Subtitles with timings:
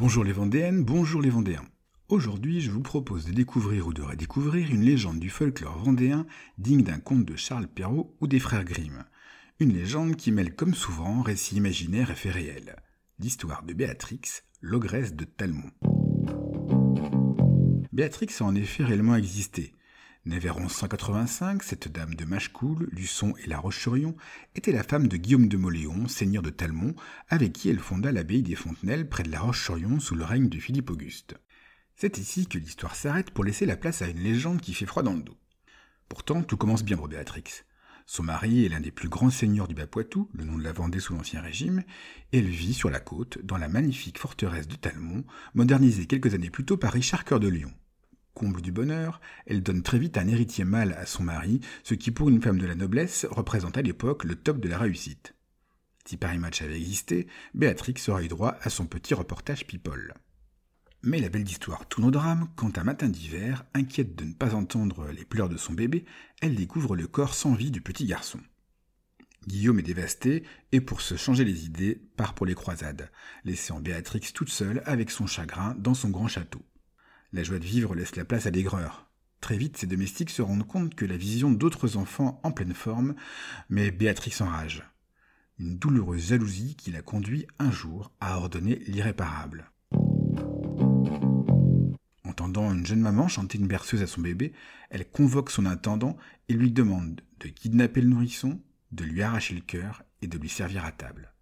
[0.00, 1.64] Bonjour les Vendéennes, bonjour les Vendéens.
[2.08, 6.24] Aujourd'hui, je vous propose de découvrir ou de redécouvrir une légende du folklore vendéen
[6.56, 9.04] digne d'un conte de Charles Perrault ou des frères Grimm.
[9.58, 12.76] Une légende qui mêle comme souvent récits imaginaires et faits réels.
[13.18, 14.20] L'histoire de Béatrix,
[14.60, 15.72] l'ogresse de Talmont.
[17.92, 19.72] Béatrix a en effet réellement existé.
[20.28, 24.14] Née vers 1185, cette dame de Machecoul, Luçon et La Roche-sur-Yon
[24.54, 26.94] était la femme de Guillaume de Moléon, seigneur de Talmont,
[27.30, 30.58] avec qui elle fonda l'abbaye des Fontenelles près de La Roche-sur-Yon sous le règne de
[30.58, 31.36] Philippe Auguste.
[31.96, 35.02] C'est ici que l'histoire s'arrête pour laisser la place à une légende qui fait froid
[35.02, 35.38] dans le dos.
[36.10, 37.62] Pourtant, tout commence bien pour Béatrix.
[38.04, 41.00] Son mari est l'un des plus grands seigneurs du Bas-Poitou, le nom de la Vendée
[41.00, 41.84] sous l'Ancien Régime,
[42.32, 45.24] et elle vit sur la côte, dans la magnifique forteresse de Talmont,
[45.54, 47.72] modernisée quelques années plus tôt par Richard Cœur de Lion.
[48.38, 52.12] Comble du bonheur, elle donne très vite un héritier mâle à son mari, ce qui
[52.12, 55.34] pour une femme de la noblesse représente à l'époque le top de la réussite.
[56.04, 60.14] Si Paris Match avait existé, Béatrix aurait eu droit à son petit reportage People.
[61.02, 64.54] Mais la belle d'histoire tourne au drame quand un matin d'hiver, inquiète de ne pas
[64.54, 66.04] entendre les pleurs de son bébé,
[66.40, 68.38] elle découvre le corps sans vie du petit garçon.
[69.48, 73.10] Guillaume est dévasté et pour se changer les idées, part pour les croisades,
[73.44, 76.62] laissant Béatrix toute seule avec son chagrin dans son grand château.
[77.32, 79.06] La joie de vivre laisse la place à l'aigreur.
[79.42, 83.14] Très vite, ses domestiques se rendent compte que la vision d'autres enfants en pleine forme
[83.68, 84.82] met Béatrix en rage.
[85.58, 89.70] Une douloureuse jalousie qui la conduit un jour à ordonner l'irréparable.
[92.24, 94.54] Entendant une jeune maman chanter une berceuse à son bébé,
[94.88, 96.16] elle convoque son intendant
[96.48, 98.60] et lui demande de kidnapper le nourrisson,
[98.92, 101.34] de lui arracher le cœur et de lui servir à table.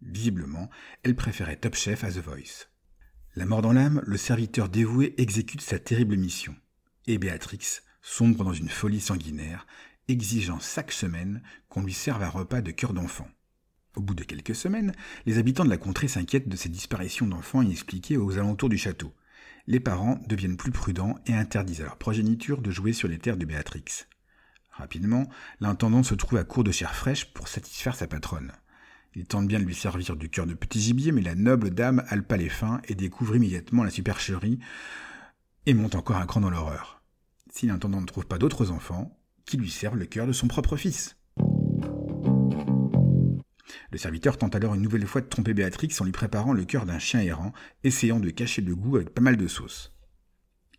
[0.00, 0.70] Visiblement,
[1.02, 2.68] elle préférait Top Chef à The Voice.
[3.36, 6.54] La mort dans l'âme, le serviteur dévoué exécute sa terrible mission.
[7.08, 9.66] Et Béatrix sombre dans une folie sanguinaire,
[10.06, 13.26] exigeant chaque semaine qu'on lui serve un repas de cœur d'enfant.
[13.96, 14.92] Au bout de quelques semaines,
[15.26, 19.12] les habitants de la contrée s'inquiètent de ces disparitions d'enfants inexpliquées aux alentours du château.
[19.66, 23.36] Les parents deviennent plus prudents et interdisent à leur progéniture de jouer sur les terres
[23.36, 24.04] de Béatrix.
[24.70, 25.28] Rapidement,
[25.58, 28.52] l'intendant se trouve à court de chair fraîche pour satisfaire sa patronne.
[29.16, 32.04] Il tente bien de lui servir du cœur de petit gibier, mais la noble dame
[32.26, 34.58] pas les fins et découvre immédiatement la supercherie
[35.66, 37.00] et monte encore un cran dans l'horreur.
[37.52, 40.76] Si l'intendant ne trouve pas d'autres enfants, qui lui servent le cœur de son propre
[40.76, 41.16] fils?
[43.90, 46.84] Le serviteur tente alors une nouvelle fois de tromper Béatrix en lui préparant le cœur
[46.84, 47.52] d'un chien errant,
[47.84, 49.92] essayant de cacher le goût avec pas mal de sauce.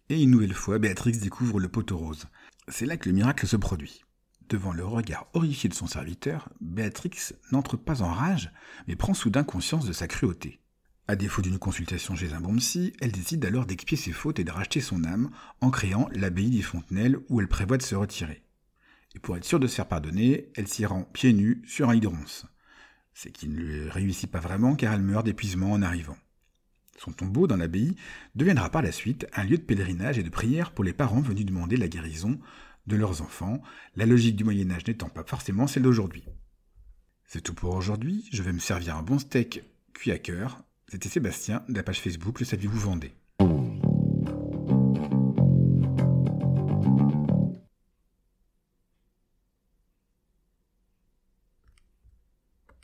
[0.10, 2.26] Et une nouvelle fois, Béatrix découvre le poteau rose.
[2.68, 4.04] C'est là que le miracle se produit.
[4.50, 8.52] Devant le regard horrifié de son serviteur, Béatrix n'entre pas en rage,
[8.88, 10.60] mais prend soudain conscience de sa cruauté.
[11.08, 14.44] À défaut d'une consultation chez un bon psy, elle décide alors d'expier ses fautes et
[14.44, 18.44] de racheter son âme en créant l'abbaye des Fontenelles où elle prévoit de se retirer.
[19.16, 21.94] Et pour être sûre de se faire pardonner, elle s'y rend pieds nus sur un
[21.94, 22.08] lit.
[23.14, 26.18] C'est qui ne lui réussit pas vraiment car elle meurt d'épuisement en arrivant.
[26.98, 27.96] Son tombeau dans l'abbaye
[28.36, 31.46] deviendra par la suite un lieu de pèlerinage et de prière pour les parents venus
[31.46, 32.40] demander la guérison
[32.88, 33.62] de leurs enfants,
[33.96, 36.24] la logique du Moyen Âge n'étant pas forcément celle d'aujourd'hui.
[37.26, 39.64] C'est tout pour aujourd'hui, je vais me servir un bon steak
[39.94, 40.64] cuit à cœur.
[40.88, 43.16] C'était Sébastien de la page Facebook Le Saviez-vous Vendez.